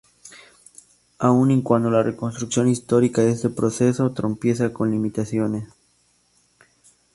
Aun 1.19 1.51
y 1.51 1.61
cuando 1.61 1.91
la 1.91 2.01
reconstrucción 2.01 2.67
histórica 2.67 3.21
de 3.21 3.29
este 3.29 3.51
proceso 3.51 4.11
"tropieza 4.13 4.73
con 4.73 4.89
limitaciones". 4.89 5.65